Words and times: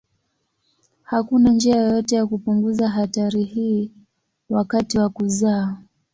Hakuna 1.03 1.51
njia 1.51 1.75
yoyote 1.77 2.15
ya 2.15 2.27
kupunguza 2.27 2.89
hatari 2.89 3.43
hii 3.43 3.91
wakati 4.49 4.97
wa 4.99 5.09
kuzaa. 5.09 5.77